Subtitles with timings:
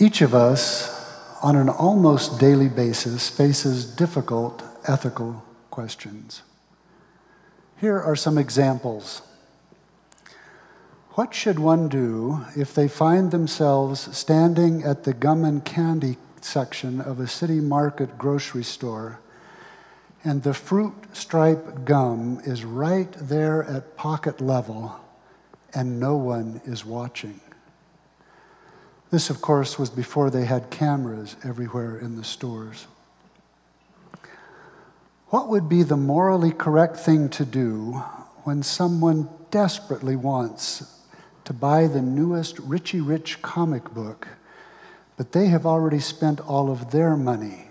[0.00, 0.88] Each of us,
[1.42, 6.40] on an almost daily basis, faces difficult ethical questions.
[7.78, 9.20] Here are some examples.
[11.10, 17.02] What should one do if they find themselves standing at the gum and candy section
[17.02, 19.20] of a city market grocery store
[20.24, 24.98] and the fruit stripe gum is right there at pocket level
[25.74, 27.38] and no one is watching?
[29.10, 32.86] This, of course, was before they had cameras everywhere in the stores.
[35.28, 38.02] What would be the morally correct thing to do
[38.44, 40.96] when someone desperately wants
[41.44, 44.28] to buy the newest Richie Rich comic book,
[45.16, 47.68] but they have already spent all of their money?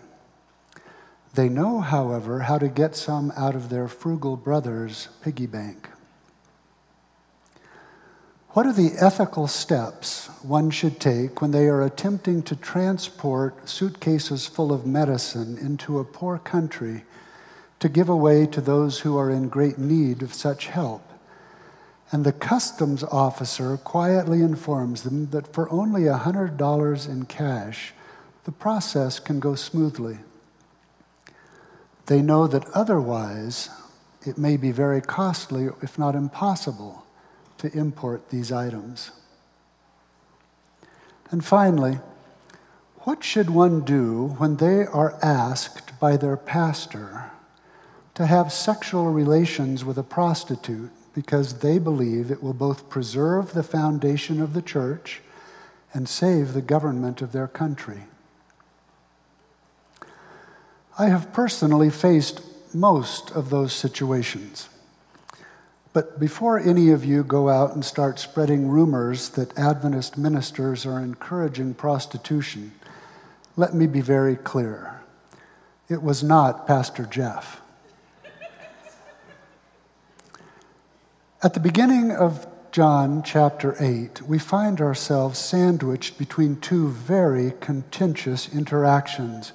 [1.36, 5.90] They know, however, how to get some out of their frugal brother's piggy bank.
[8.54, 14.48] What are the ethical steps one should take when they are attempting to transport suitcases
[14.48, 17.04] full of medicine into a poor country
[17.80, 21.08] to give away to those who are in great need of such help?
[22.12, 27.94] And the customs officer quietly informs them that for only $100 in cash,
[28.46, 30.18] the process can go smoothly.
[32.08, 33.70] They know that otherwise,
[34.26, 37.06] it may be very costly, if not impossible
[37.60, 39.12] to import these items.
[41.32, 42.00] And finally,
[43.02, 47.32] what should one do when they are asked by their pastor
[48.16, 53.64] to have sexual relations with a prostitute because they believe it will both preserve the
[53.64, 55.22] foundation of the church
[55.94, 58.04] and save the government of their country?
[60.98, 62.42] I have personally faced
[62.74, 64.70] most of those situations.
[66.00, 70.98] But before any of you go out and start spreading rumors that Adventist ministers are
[70.98, 72.72] encouraging prostitution,
[73.58, 75.02] let me be very clear.
[75.90, 77.60] It was not Pastor Jeff.
[81.44, 88.48] At the beginning of John chapter 8, we find ourselves sandwiched between two very contentious
[88.56, 89.52] interactions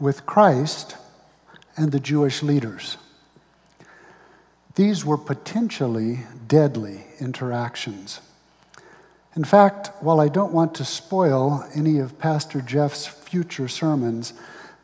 [0.00, 0.96] with Christ
[1.76, 2.96] and the Jewish leaders.
[4.76, 8.20] These were potentially deadly interactions.
[9.34, 14.34] In fact, while I don't want to spoil any of Pastor Jeff's future sermons,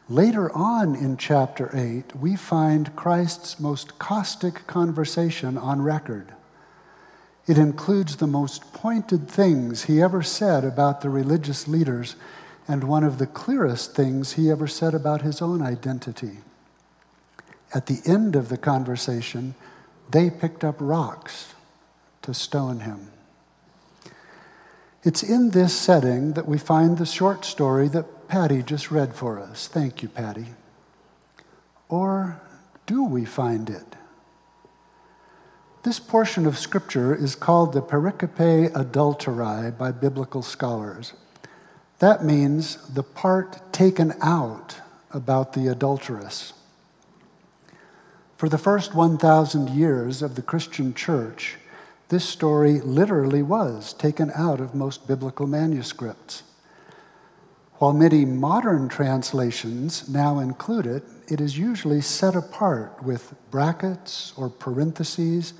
[0.09, 6.33] later on in chapter 8, we find Christ's most caustic conversation on record.
[7.47, 12.17] It includes the most pointed things he ever said about the religious leaders
[12.67, 16.39] and one of the clearest things he ever said about his own identity.
[17.75, 19.55] At the end of the conversation,
[20.13, 21.55] they picked up rocks
[22.23, 23.11] to stone him.
[25.03, 29.41] It's in this setting that we find the short story that Patty just read for
[29.41, 29.67] us.
[29.67, 30.47] Thank you, Patty.
[31.89, 32.41] Or
[32.87, 33.97] do we find it?
[35.83, 41.13] This portion of Scripture is called the Pericope Adulterae by biblical scholars.
[41.99, 44.77] That means the part taken out
[45.11, 46.53] about the adulteress.
[48.43, 51.59] For the first 1,000 years of the Christian church,
[52.09, 56.43] this story literally was taken out of most biblical manuscripts.
[57.75, 64.51] While many modern translations now include it, it is usually set apart with brackets or
[64.51, 65.55] parentheses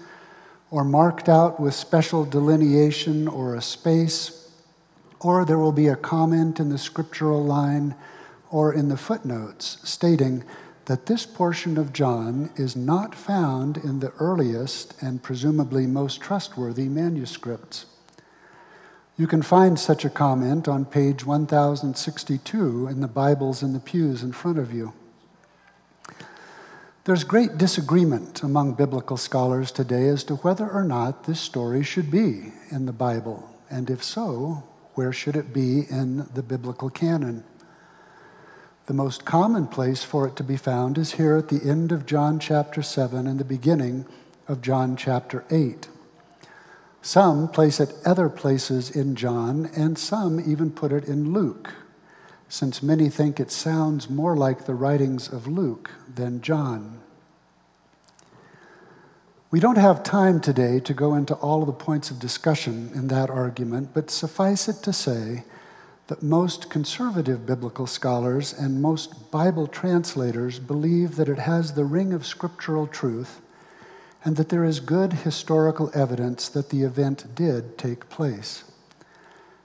[0.73, 4.51] or marked out with special delineation or a space,
[5.21, 7.95] or there will be a comment in the scriptural line
[8.51, 10.43] or in the footnotes stating
[10.87, 16.89] that this portion of John is not found in the earliest and presumably most trustworthy
[16.89, 17.87] manuscripts.
[19.17, 24.23] You can find such a comment on page 1062 in the Bibles in the pews
[24.23, 24.93] in front of you.
[27.05, 32.11] There's great disagreement among biblical scholars today as to whether or not this story should
[32.11, 34.63] be in the Bible, and if so,
[34.95, 37.45] where should it be in the biblical canon?
[38.87, 42.05] The most common place for it to be found is here at the end of
[42.05, 44.07] John chapter 7 and the beginning
[44.49, 45.89] of John chapter 8.
[47.01, 51.73] Some place it other places in John, and some even put it in Luke,
[52.49, 56.99] since many think it sounds more like the writings of Luke than John.
[59.53, 63.07] We don't have time today to go into all of the points of discussion in
[63.09, 65.45] that argument, but suffice it to say
[66.09, 72.13] that most conservative biblical scholars and most Bible translators believe that it has the ring
[72.13, 73.41] of scriptural truth
[74.25, 78.65] and that there is good historical evidence that the event did take place.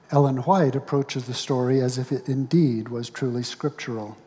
[0.10, 4.18] Ellen White approaches the story as if it indeed was truly scriptural.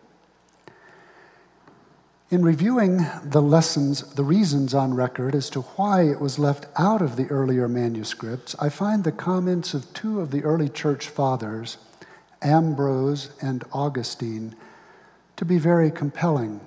[2.31, 7.03] In reviewing the lessons, the reasons on record as to why it was left out
[7.03, 11.79] of the earlier manuscripts, I find the comments of two of the early church fathers,
[12.43, 14.55] Ambrose and Augustine,
[15.37, 16.61] to be very compelling.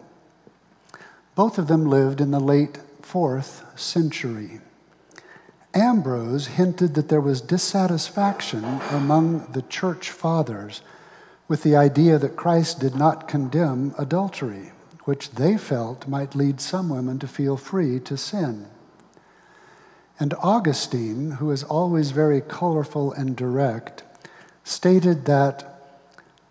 [1.36, 4.62] Both of them lived in the late fourth century.
[5.74, 10.82] Ambrose hinted that there was dissatisfaction among the church fathers
[11.48, 14.72] with the idea that Christ did not condemn adultery,
[15.06, 18.68] which they felt might lead some women to feel free to sin.
[20.20, 24.04] And Augustine, who is always very colorful and direct,
[24.64, 25.70] stated that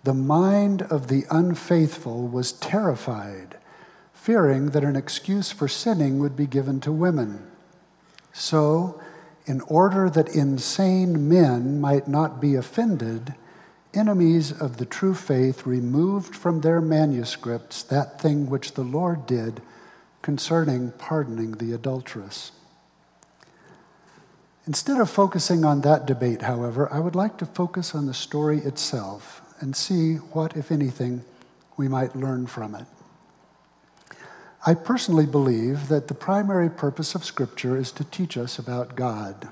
[0.04, 3.56] the mind of the unfaithful was terrified,
[4.12, 7.46] fearing that an excuse for sinning would be given to women.
[8.32, 9.00] So,
[9.46, 13.34] in order that insane men might not be offended,
[13.94, 19.60] enemies of the true faith removed from their manuscripts that thing which the Lord did
[20.22, 22.52] concerning pardoning the adulteress.
[24.66, 28.58] Instead of focusing on that debate, however, I would like to focus on the story
[28.58, 31.24] itself and see what, if anything,
[31.76, 32.86] we might learn from it.
[34.64, 39.48] I personally believe that the primary purpose of Scripture is to teach us about God.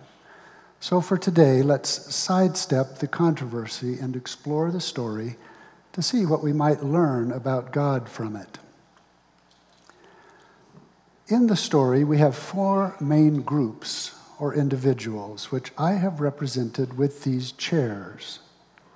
[0.79, 5.37] So for today, let's sidestep the controversy and explore the story
[5.93, 8.59] to see what we might learn about God from it.
[11.27, 17.23] In the story, we have four main groups or individuals, which I have represented with
[17.25, 18.41] these chairs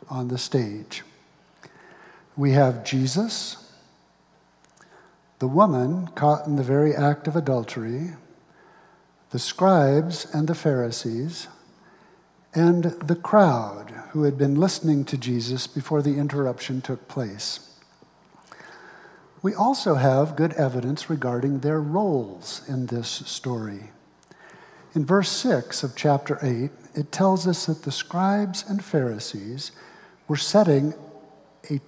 [0.09, 1.03] on the stage.
[2.35, 3.71] We have Jesus,
[5.39, 8.13] the woman caught in the very act of adultery,
[9.31, 11.49] the scribes and the Pharisees,
[12.55, 17.77] and the crowd who had been listening to Jesus before the interruption took place.
[19.43, 23.91] We also have good evidence regarding their roles in this story.
[24.95, 29.73] In verse 6 of chapter 8, it tells us that the scribes and Pharisees
[30.29, 30.95] were setting
[31.69, 31.81] a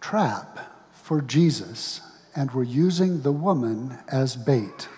[0.00, 0.58] trap
[0.90, 2.00] for Jesus
[2.34, 4.88] and were using the woman as bait.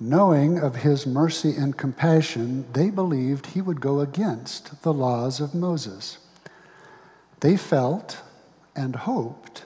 [0.00, 5.54] Knowing of his mercy and compassion, they believed he would go against the laws of
[5.54, 6.18] Moses.
[7.38, 8.22] They felt
[8.74, 9.64] and hoped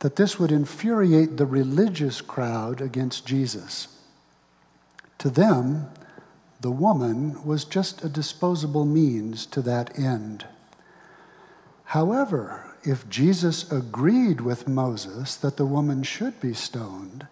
[0.00, 3.88] that this would infuriate the religious crowd against Jesus.
[5.22, 5.86] To them,
[6.62, 10.46] the woman was just a disposable means to that end.
[11.84, 17.28] However, if Jesus agreed with Moses that the woman should be stoned,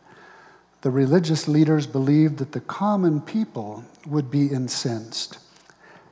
[0.83, 5.41] the religious leaders believed that the common people would be incensed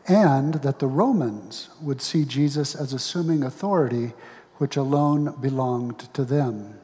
[0.08, 4.14] and that the Romans would see Jesus as assuming authority
[4.56, 6.74] which alone belonged to them.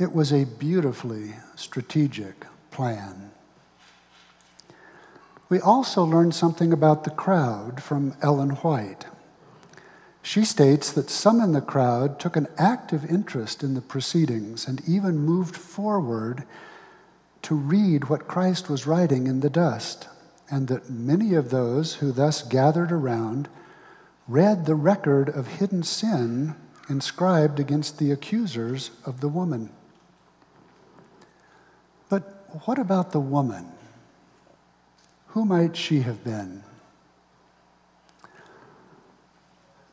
[0.00, 3.30] It was a beautifully strategic plan.
[5.48, 9.06] We also learned something about the crowd from Ellen White.
[10.22, 14.82] She states that some in the crowd took an active interest in the proceedings and
[14.88, 16.44] even moved forward
[17.42, 20.08] to read what Christ was writing in the dust,
[20.50, 23.48] and that many of those who thus gathered around
[24.26, 26.54] read the record of hidden sin
[26.88, 29.70] inscribed against the accusers of the woman.
[32.62, 33.66] What about the woman?
[35.28, 36.62] Who might she have been?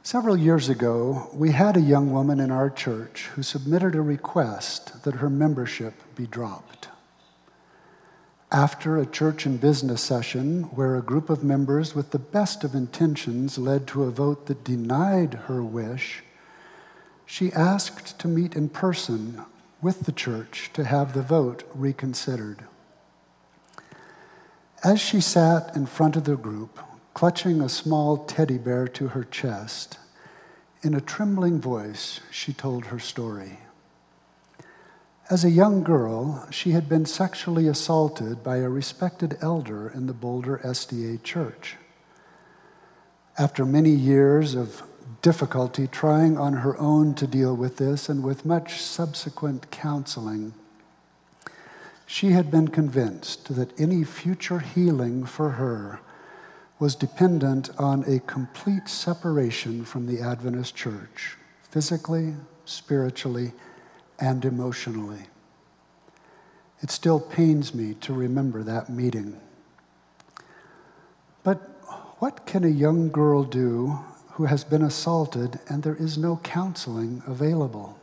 [0.03, 5.03] Several years ago, we had a young woman in our church who submitted a request
[5.03, 6.89] that her membership be dropped.
[8.51, 12.75] After a church and business session where a group of members with the best of
[12.75, 16.23] intentions led to a vote that denied her wish,
[17.25, 19.45] she asked to meet in person
[19.81, 22.63] with the church to have the vote reconsidered.
[24.83, 26.79] As she sat in front of the group,
[27.13, 29.97] clutching a small teddy bear to her chest.
[30.81, 33.59] In a trembling voice, she told her story.
[35.29, 40.13] As a young girl, she had been sexually assaulted by a respected elder in the
[40.13, 41.77] Boulder SDA church.
[43.37, 44.83] After many years of
[45.21, 50.53] difficulty trying on her own to deal with this and with much subsequent counseling,
[52.05, 55.99] she had been convinced that any future healing for her
[56.79, 61.37] was dependent on a complete separation from the Adventist church,
[61.69, 62.33] physically,
[62.65, 63.53] spiritually,
[64.19, 65.27] and emotionally.
[66.81, 69.39] It still pains me to remember that meeting.
[71.43, 71.59] But
[72.21, 73.97] What can a young girl do
[74.41, 77.99] who has been assaulted and there is no counseling available?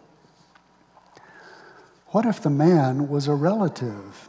[2.10, 4.28] What if the man was a relative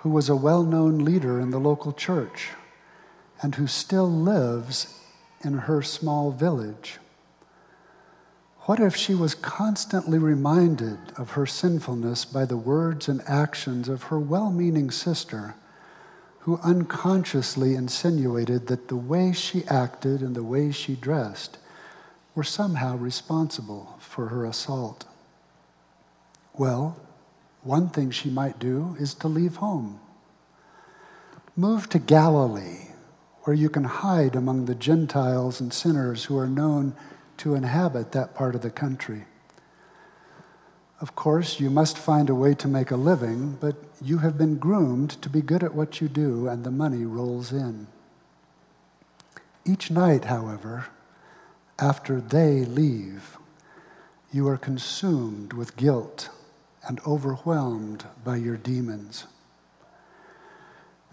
[0.00, 2.50] who was a well known leader in the local church
[3.40, 5.00] and who still lives
[5.42, 6.98] in her small village?
[8.66, 14.04] What if she was constantly reminded of her sinfulness by the words and actions of
[14.04, 15.54] her well meaning sister,
[16.42, 21.56] who unconsciously insinuated that the way she acted and the way she dressed
[22.34, 25.04] were somehow responsible for her assault?
[26.54, 26.96] Well,
[27.62, 30.00] one thing she might do is to leave home.
[31.56, 32.88] Move to Galilee,
[33.44, 36.94] where you can hide among the Gentiles and sinners who are known
[37.36, 39.26] to inhabit that part of the country.
[41.02, 44.56] Of course, you must find a way to make a living, but you have been
[44.56, 47.88] groomed to be good at what you do, and the money rolls in.
[49.66, 50.86] Each night, however,
[51.76, 53.36] after they leave,
[54.32, 56.28] you are consumed with guilt
[56.86, 59.24] and overwhelmed by your demons.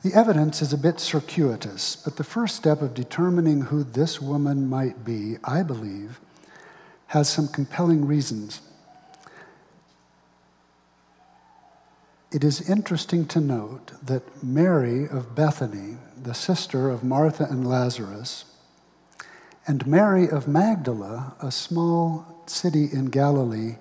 [0.04, 4.70] The evidence is a bit circuitous, but the first step of determining who this woman
[4.70, 6.20] might be, I believe,
[7.08, 8.62] has some compelling reasons.
[12.32, 18.46] It is interesting to note that Mary of Bethany, the sister of Martha and Lazarus,
[19.66, 23.78] and Mary of Magdala, a small city in Galilee,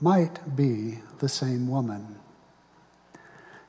[0.00, 2.16] might be the same woman.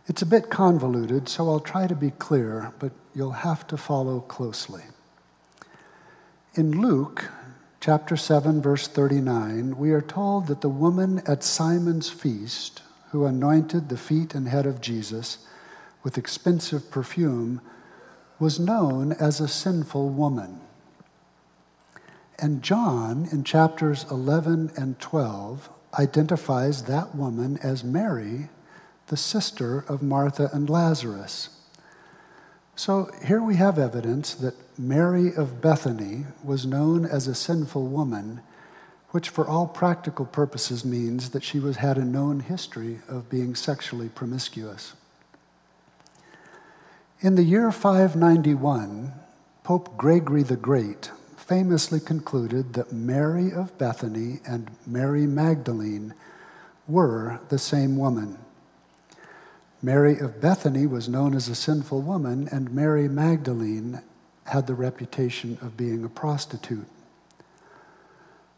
[0.08, 4.22] It's a bit convoluted, so I'll try to be clear, but you'll have to follow
[4.22, 4.84] closely.
[6.56, 7.30] In Luke
[7.82, 13.90] chapter 7, verse 39, we are told that the woman at Simon's feast, who anointed
[13.90, 15.40] the feet and head of Jesus
[16.04, 17.62] with expensive perfume,
[18.40, 20.62] was known as a sinful woman.
[22.40, 28.50] And John, in chapters 11 and 12, identifies that woman as Mary,
[29.08, 31.50] the sister of Martha and Lazarus.
[32.76, 38.42] So here we have evidence that Mary of Bethany was known as a sinful woman,
[39.12, 43.56] which for all practical purposes means that she was, had a known history of being
[43.56, 44.94] sexually promiscuous.
[47.22, 49.14] In the year 591,
[49.64, 56.14] Pope Gregory the Great famously concluded that Mary of Bethany and Mary Magdalene
[56.88, 58.38] were the same woman.
[59.82, 64.02] Mary of Bethany was known as a sinful woman, and Mary Magdalene
[64.46, 66.88] had the reputation of being a prostitute.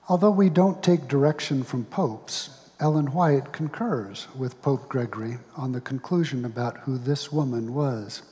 [0.09, 2.49] Although we don't take direction from popes,
[2.79, 8.23] Ellen White concurs with Pope Gregory on the conclusion about who this woman was.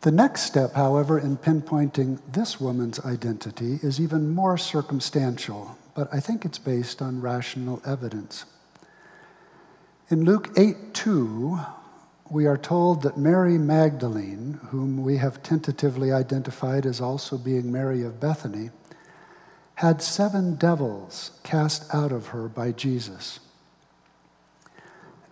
[0.00, 6.18] The next step, however, in pinpointing this woman's identity is even more circumstantial, but I
[6.18, 8.46] think it's based on rational evidence.
[10.08, 11.60] In Luke 8 2,
[12.30, 18.02] we are told that Mary Magdalene, whom we have tentatively identified as also being Mary
[18.02, 18.70] of Bethany,
[19.78, 23.38] had seven devils cast out of her by Jesus.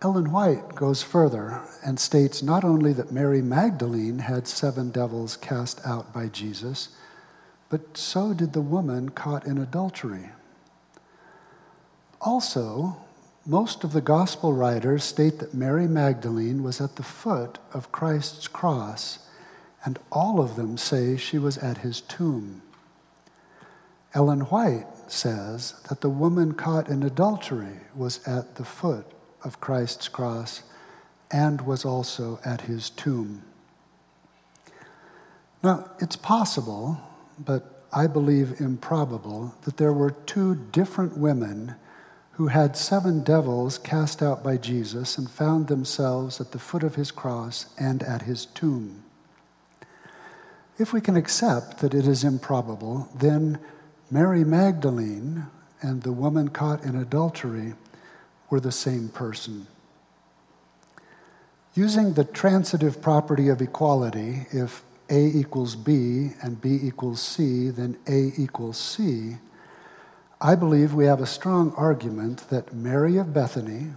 [0.01, 5.85] Ellen White goes further and states not only that Mary Magdalene had seven devils cast
[5.85, 6.91] out by Jesus,
[7.71, 10.31] but so did the woman caught in adultery.
[12.21, 12.99] Also,
[13.45, 18.47] most of the gospel writers state that Mary Magdalene was at the foot of Christ's
[18.47, 19.19] cross,
[19.85, 22.63] and all of them say she was at his tomb.
[24.17, 29.05] Ellen White says that the woman caught in adultery was at the foot
[29.45, 30.63] of Christ's cross
[31.31, 33.43] and was also at his tomb.
[35.63, 36.99] Now, it's possible,
[37.39, 41.75] but I believe improbable, that there were two different women
[42.33, 46.95] who had seven devils cast out by Jesus and found themselves at the foot of
[46.95, 49.05] his cross and at his tomb.
[50.79, 53.59] If we can accept that it is improbable, then
[54.11, 55.47] Mary Magdalene
[55.83, 57.75] and the woman caught in adultery
[58.49, 59.67] were the same person.
[61.75, 67.99] Using the transitive property of equality, if A equals B and B equals C, then
[68.07, 69.39] A equals C,
[70.41, 73.93] I believe we have a strong argument that Mary of Bethany,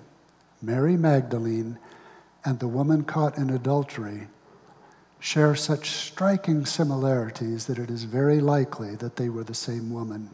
[0.62, 1.78] Mary Magdalene,
[2.44, 4.28] and the woman caught in adultery
[5.20, 10.30] share such striking similarities that it is very likely that they were the same woman.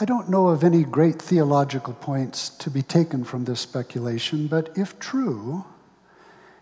[0.00, 4.70] I don't know of any great theological points to be taken from this speculation, but
[4.76, 5.64] if true,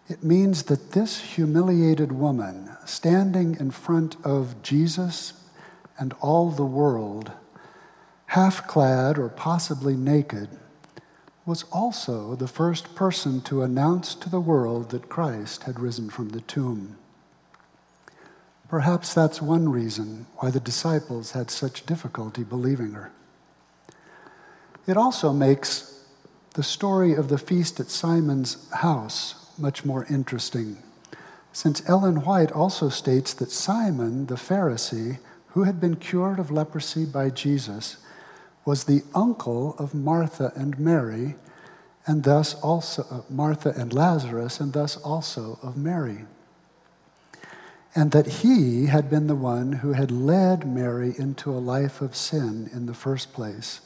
[0.09, 5.35] It means that this humiliated woman, standing in front of Jesus
[5.99, 7.31] and all the world,
[8.27, 10.49] half clad or possibly naked,
[11.49, 16.29] was also the first person to announce to the world that Christ had risen from
[16.29, 16.99] the tomb.
[18.69, 23.11] Perhaps that's one reason why the disciples had such difficulty believing her.
[24.87, 26.05] It also makes
[26.53, 30.77] the story of the feast at Simon's house much more interesting,
[31.55, 35.17] since Ellen White also states that Simon the Pharisee,
[35.53, 37.97] who had been cured of leprosy by Jesus,
[38.69, 41.35] was the uncle of Martha and Mary,
[42.07, 46.27] and thus also uh, Martha and Lazarus, and thus also of Mary
[47.95, 52.15] and that he had been the one who had led Mary into a life of
[52.15, 53.81] sin in the first place.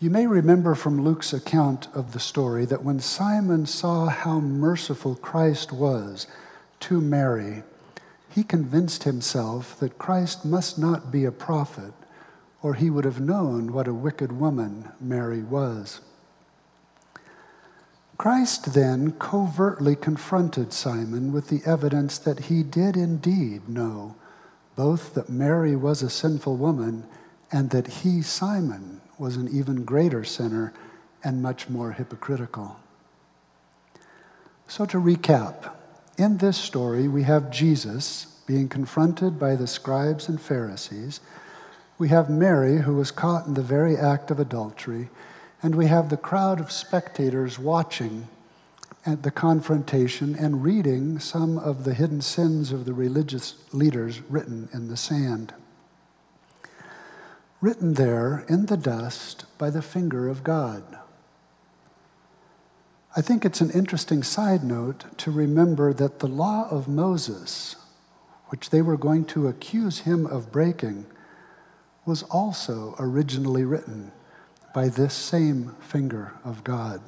[0.00, 5.14] You may remember from Luke's account of the story that when Simon saw how merciful
[5.14, 6.26] Christ was
[6.80, 7.64] to Mary,
[8.30, 11.92] he convinced himself that Christ must not be a prophet,
[12.62, 16.00] or he would have known what a wicked woman Mary was.
[18.16, 24.14] Christ then covertly confronted Simon with the evidence that he did indeed know
[24.76, 27.04] both that Mary was a sinful woman
[27.50, 30.72] and that he, Simon, was an even greater sinner
[31.22, 32.78] and much more hypocritical.
[34.66, 35.74] So, to recap,
[36.16, 41.20] in this story, we have Jesus being confronted by the scribes and Pharisees.
[42.02, 45.08] We have Mary, who was caught in the very act of adultery
[45.62, 48.26] and we have the crowd of spectators watching
[49.06, 54.68] at the confrontation and reading some of the hidden sins of the religious leaders written
[54.72, 55.54] in the sand.
[57.60, 60.82] Written there in the dust by the finger of God.
[63.14, 67.76] I think it's an interesting side note to remember that the law of Moses,
[68.48, 71.06] which they were going to accuse him of breaking,
[72.04, 74.12] was also originally written
[74.74, 77.00] by this same finger of God.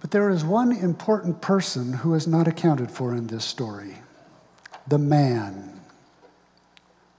[0.00, 3.98] But there is one important person who is not accounted for in this story
[4.86, 5.80] the man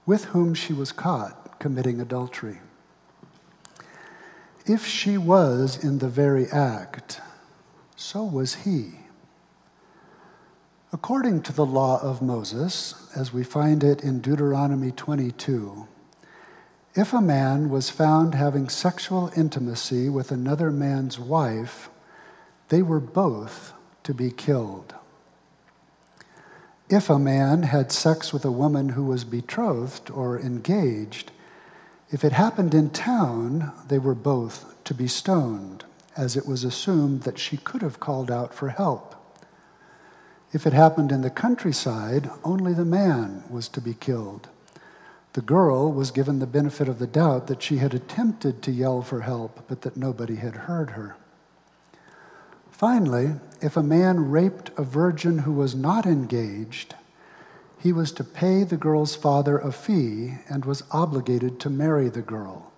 [0.06, 2.60] with whom she was caught committing adultery.
[4.64, 7.20] If she was in the very act,
[7.96, 8.92] so was he.
[10.92, 15.88] According to the law of Moses, as we find it in Deuteronomy 22,
[16.94, 21.90] if a man was found having sexual intimacy with another man's wife,
[22.68, 23.72] they were both
[24.04, 24.94] to be killed.
[26.88, 31.32] If a man had sex with a woman who was betrothed or engaged,
[32.12, 35.84] if it happened in town, they were both to be stoned,
[36.16, 39.15] as it was assumed that she could have called out for help.
[40.52, 44.48] If it happened in the countryside, only the man was to be killed.
[45.32, 49.02] The girl was given the benefit of the doubt that she had attempted to yell
[49.02, 51.16] for help, but that nobody had heard her.
[52.70, 56.94] Finally, if a man raped a virgin who was not engaged,
[57.78, 62.22] he was to pay the girl's father a fee and was obligated to marry the
[62.22, 62.72] girl.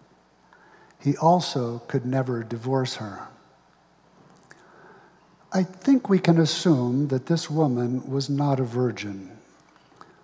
[1.01, 3.29] He also could never divorce her.
[5.53, 9.39] I think we can assume that this woman was not a virgin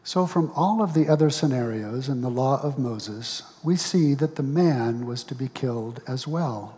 [0.06, 4.36] so, from all of the other scenarios in the law of Moses, we see that
[4.36, 6.76] the man was to be killed as well.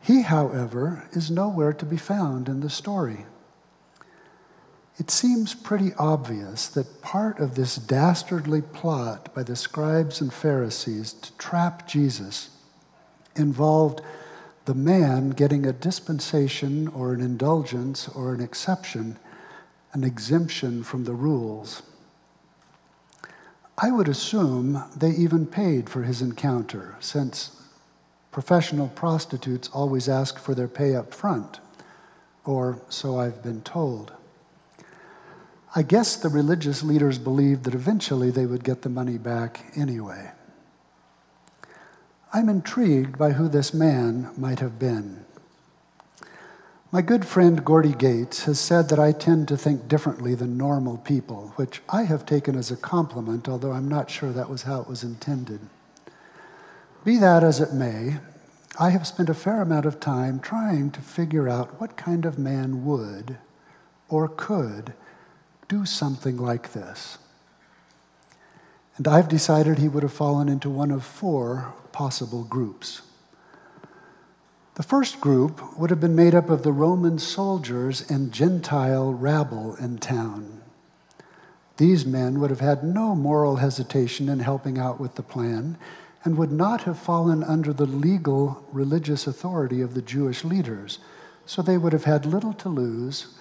[0.00, 3.26] He, however, is nowhere to be found in the story.
[4.98, 11.12] It seems pretty obvious that part of this dastardly plot by the scribes and Pharisees
[11.12, 12.50] to trap Jesus
[13.36, 14.00] involved
[14.64, 19.18] the man getting a dispensation or an indulgence or an exception
[19.92, 21.82] an exemption from the rules.
[23.76, 27.62] I would assume they even paid for his encounter, since
[28.30, 31.60] professional prostitutes always ask for their pay up front,
[32.44, 34.12] or so I've been told.
[35.74, 40.30] I guess the religious leaders believed that eventually they would get the money back anyway.
[42.34, 45.26] I'm intrigued by who this man might have been.
[46.90, 50.96] My good friend Gordy Gates has said that I tend to think differently than normal
[50.96, 54.80] people, which I have taken as a compliment, although I'm not sure that was how
[54.80, 55.60] it was intended.
[57.04, 58.18] Be that as it may,
[58.78, 62.38] I have spent a fair amount of time trying to figure out what kind of
[62.38, 63.36] man would
[64.08, 64.94] or could
[65.68, 67.18] do something like this.
[68.96, 73.02] And I've decided he would have fallen into one of four possible groups.
[74.74, 79.74] The first group would have been made up of the Roman soldiers and Gentile rabble
[79.76, 80.62] in town.
[81.76, 85.76] These men would have had no moral hesitation in helping out with the plan
[86.24, 90.98] and would not have fallen under the legal religious authority of the Jewish leaders,
[91.44, 93.34] so they would have had little to lose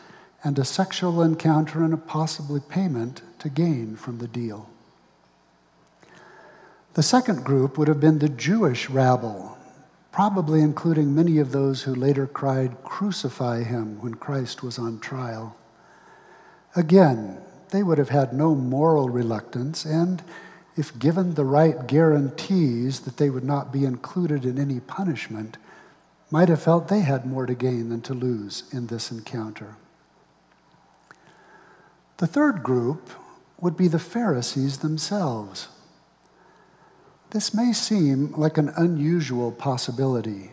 [0.43, 4.70] and a sexual encounter and a possibly payment to gain from the deal.
[6.93, 9.57] The second group would have been the Jewish rabble,
[10.11, 15.55] probably including many of those who later cried, Crucify him, when Christ was on trial.
[16.75, 20.21] Again, they would have had no moral reluctance, and
[20.75, 25.57] if given the right guarantees that they would not be included in any punishment,
[26.29, 29.75] might have felt they had more to gain than to lose in this encounter.
[32.17, 33.09] The third group
[33.59, 35.69] would be the Pharisees themselves.
[37.31, 40.51] This may seem like an unusual possibility,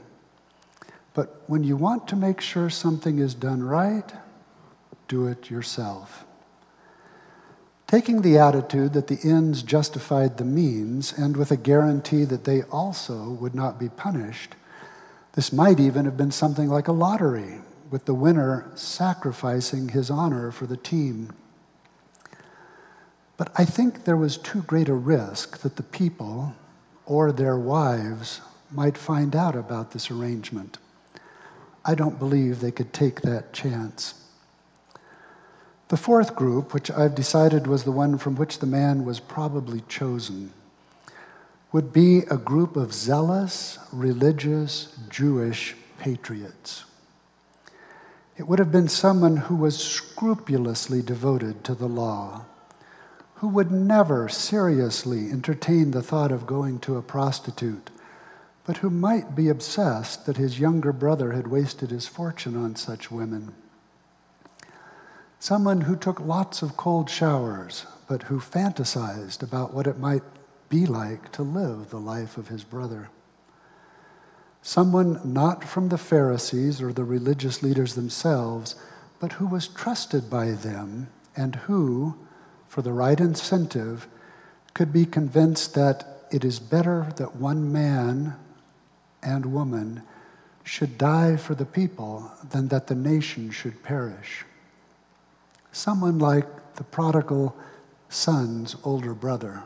[1.12, 4.12] but when you want to make sure something is done right,
[5.09, 6.25] do it yourself.
[7.88, 12.62] Taking the attitude that the ends justified the means, and with a guarantee that they
[12.64, 14.55] also would not be punished,
[15.33, 17.59] this might even have been something like a lottery,
[17.91, 21.33] with the winner sacrificing his honor for the team.
[23.37, 26.55] But I think there was too great a risk that the people,
[27.09, 30.77] or their wives might find out about this arrangement.
[31.83, 34.14] I don't believe they could take that chance.
[35.88, 39.83] The fourth group, which I've decided was the one from which the man was probably
[39.88, 40.53] chosen,
[41.73, 46.85] would be a group of zealous, religious, Jewish patriots.
[48.37, 52.44] It would have been someone who was scrupulously devoted to the law
[53.38, 57.90] who would never seriously entertain the thought of going to a prostitute,
[58.64, 63.12] but who might be obsessed that his younger brother had wasted his fortune on such
[63.12, 63.55] women.
[65.38, 70.24] Someone who took lots of cold showers, but who fantasized about what it might
[70.68, 73.09] be like to live the life of his brother.
[74.62, 78.74] Someone not from the Pharisees or the religious leaders themselves,
[79.20, 82.16] but who was trusted by them and who,
[82.69, 84.07] for the right incentive,
[84.75, 88.37] could be convinced that it is better that one man
[89.23, 90.03] and woman
[90.63, 94.45] should die for the people than that the nation should perish.
[95.73, 97.57] Someone like the prodigal
[98.09, 99.63] son's older brother,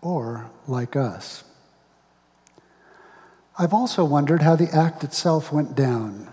[0.00, 1.44] or like us.
[3.58, 6.28] I've also wondered how the act itself went down.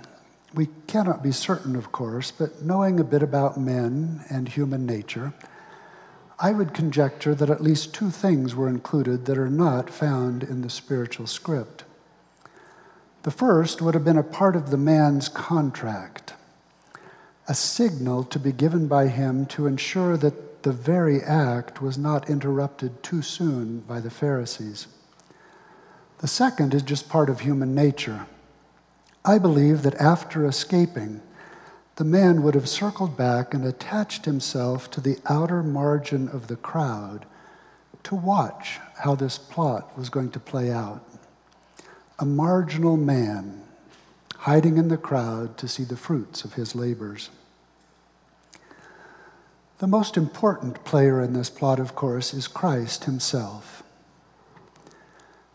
[0.54, 5.34] We cannot be certain, of course, but knowing a bit about men and human nature,
[6.44, 10.64] I would conjecture that at least two things were included that are not found in
[10.64, 11.84] the spiritual script.
[13.22, 16.34] The first would have been a part of the man's contract,
[17.48, 22.28] a signal to be given by him to ensure that the very act was not
[22.28, 24.88] interrupted too soon by the Pharisees.
[26.20, 28.26] The second is just part of human nature.
[29.24, 31.22] I believe that after escaping,
[32.02, 36.56] the man would have circled back and attached himself to the outer margin of the
[36.56, 37.28] crowd
[38.02, 41.08] to watch how this plot was going to play out.
[42.18, 43.62] A marginal man
[44.36, 47.30] hiding in the crowd to see the fruits of his labors.
[49.78, 53.84] The most important player in this plot, of course, is Christ himself.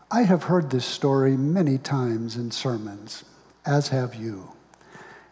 [0.09, 3.25] I have heard this story many times in sermons,
[3.65, 4.53] as have you.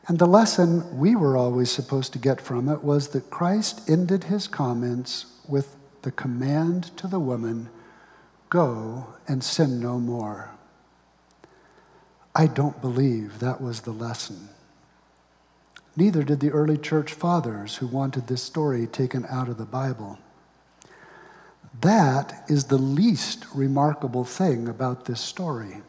[0.07, 4.25] And the lesson we were always supposed to get from it was that Christ ended
[4.25, 7.69] his comments with the command to the woman
[8.49, 10.51] go and sin no more.
[12.35, 14.49] I don't believe that was the lesson.
[15.95, 20.19] Neither did the early church fathers who wanted this story taken out of the Bible.
[21.81, 25.81] That is the least remarkable thing about this story.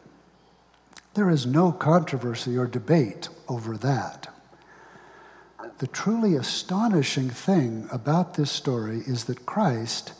[1.17, 4.27] There is no controversy or debate over that.
[5.79, 10.13] The truly astonishing thing about this story is that Christ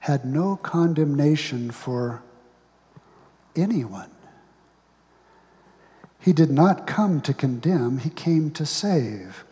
[0.00, 2.24] had no condemnation for
[3.54, 4.10] anyone.
[6.18, 9.44] He did not come to condemn, he came to save.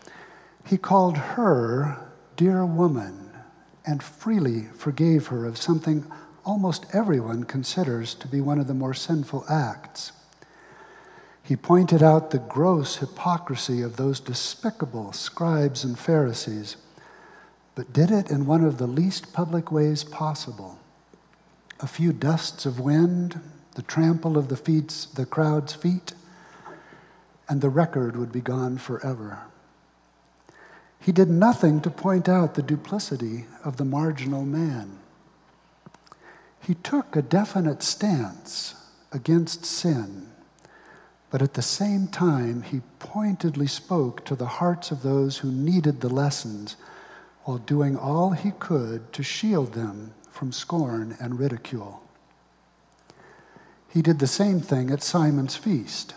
[0.66, 2.04] He called her
[2.36, 3.30] dear woman
[3.86, 6.10] and freely forgave her of something
[6.44, 10.10] almost everyone considers to be one of the more sinful acts.
[11.50, 16.76] He pointed out the gross hypocrisy of those despicable scribes and Pharisees,
[17.74, 20.78] but did it in one of the least public ways possible.
[21.80, 23.40] A few dusts of wind,
[23.74, 26.12] the trample of the, the crowd's feet,
[27.48, 29.40] and the record would be gone forever.
[31.00, 35.00] He did nothing to point out the duplicity of the marginal man.
[36.60, 38.76] He took a definite stance
[39.10, 40.29] against sin,
[41.30, 46.00] but at the same time, he pointedly spoke to the hearts of those who needed
[46.00, 46.76] the lessons
[47.44, 52.02] while doing all he could to shield them from scorn and ridicule.
[53.88, 56.14] He did the same thing at Simon's feast,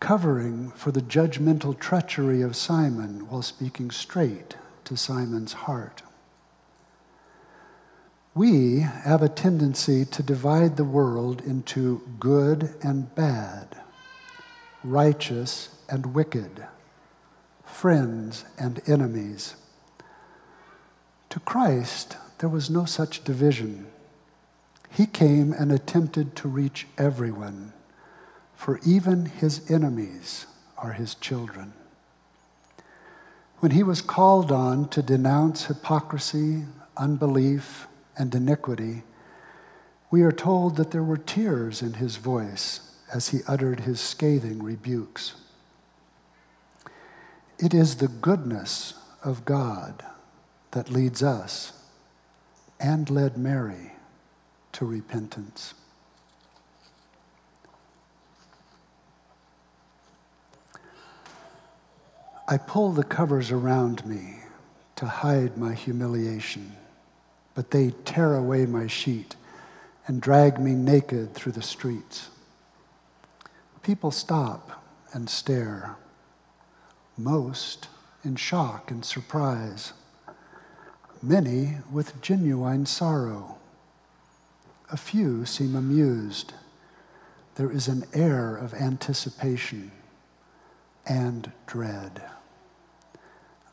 [0.00, 6.02] covering for the judgmental treachery of Simon while speaking straight to Simon's heart.
[8.34, 13.76] We have a tendency to divide the world into good and bad,
[14.84, 16.66] righteous and wicked,
[17.64, 19.56] friends and enemies.
[21.30, 23.86] To Christ, there was no such division.
[24.90, 27.72] He came and attempted to reach everyone,
[28.54, 31.72] for even his enemies are his children.
[33.58, 36.64] When he was called on to denounce hypocrisy,
[36.96, 39.02] unbelief, and iniquity,
[40.10, 44.60] we are told that there were tears in his voice as he uttered his scathing
[44.60, 45.34] rebukes.
[47.60, 50.04] It is the goodness of God
[50.72, 51.72] that leads us
[52.80, 53.92] and led Mary
[54.72, 55.74] to repentance.
[62.48, 64.40] I pull the covers around me
[64.96, 66.72] to hide my humiliation,
[67.54, 69.36] but they tear away my sheet
[70.08, 72.28] and drag me naked through the streets.
[73.84, 75.96] People stop and stare,
[77.18, 77.88] most
[78.24, 79.92] in shock and surprise,
[81.22, 83.58] many with genuine sorrow.
[84.90, 86.54] A few seem amused.
[87.56, 89.92] There is an air of anticipation
[91.04, 92.22] and dread.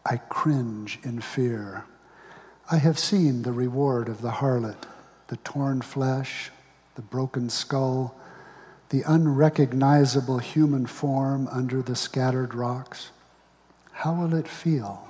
[0.05, 1.85] I cringe in fear.
[2.69, 4.87] I have seen the reward of the harlot
[5.27, 6.51] the torn flesh,
[6.95, 8.13] the broken skull,
[8.91, 13.11] the unrecognizable human form under the scattered rocks.
[13.93, 15.07] How will it feel?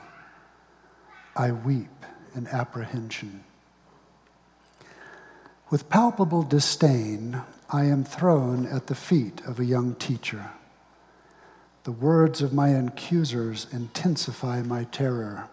[1.36, 3.44] I weep in apprehension.
[5.72, 7.42] With palpable disdain,
[7.72, 10.52] I am thrown at the feet of a young teacher.
[11.84, 15.50] The words of my accusers intensify my terror.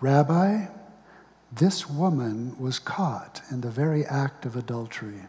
[0.00, 0.68] Rabbi,
[1.52, 5.26] this woman was caught in the very act of adultery.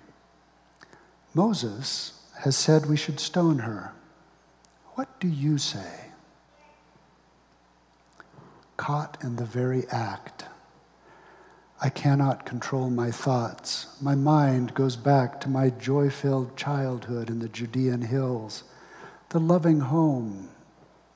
[1.34, 3.94] Moses has said we should stone her.
[4.96, 6.06] What do you say?
[8.78, 10.46] Caught in the very act.
[11.80, 13.96] I cannot control my thoughts.
[14.02, 18.64] My mind goes back to my joy filled childhood in the Judean hills,
[19.30, 20.50] the loving home,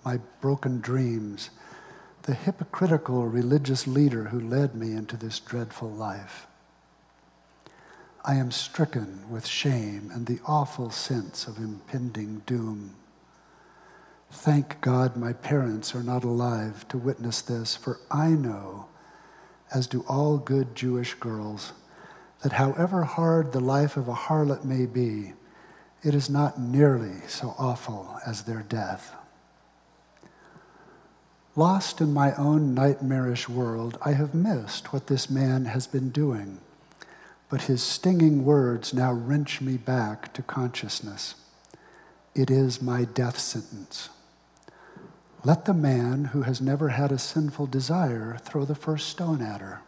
[0.04, 1.50] my broken dreams,
[2.22, 6.46] the hypocritical religious leader who led me into this dreadful life.
[8.28, 12.96] I am stricken with shame and the awful sense of impending doom.
[14.32, 18.88] Thank God my parents are not alive to witness this, for I know
[19.72, 21.74] as do all good Jewish girls,
[22.42, 25.34] that however hard the life of a harlot may be,
[26.04, 29.14] it is not nearly so awful as their death.
[31.56, 36.60] Lost in my own nightmarish world, I have missed what this man has been doing,
[37.50, 41.36] but his stinging words now wrench me back to consciousness.
[42.34, 44.10] It is my death sentence.
[45.44, 49.62] Let the man who has never had a sinful desire throw the first stone at
[49.62, 49.82] her.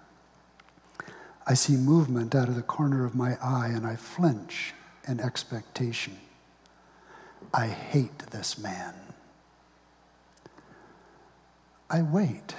[1.48, 4.74] I see movement out of the corner of my eye and I flinch
[5.08, 6.17] in expectation.
[7.54, 8.93] I hate this man.
[11.89, 12.56] I wait,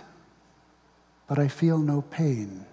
[1.28, 2.64] but I feel no pain.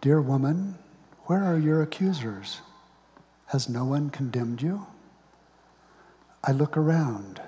[0.00, 0.78] Dear woman,
[1.26, 2.60] where are your accusers?
[3.46, 4.86] Has no one condemned you?
[6.44, 7.40] I look around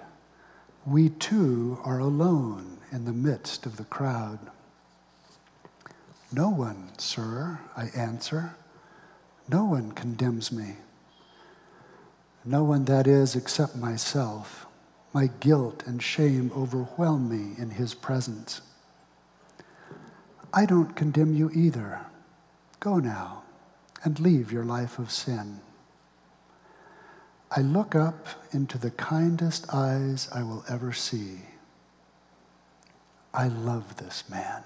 [0.87, 4.39] we two are alone in the midst of the crowd.
[6.33, 8.57] No one, sir, I answer.
[9.49, 10.77] No one condemns me.
[12.45, 14.67] No one, that is, except myself.
[15.13, 18.63] My guilt and shame overwhelm me in his presence.
[20.53, 22.07] I don't condemn you either.
[22.81, 23.43] Go now
[24.03, 25.61] and leave your life of sin.
[27.55, 31.41] I look up into the kindest eyes I will ever see.
[33.35, 34.65] I love this man.